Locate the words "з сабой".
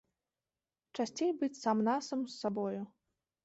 2.33-2.85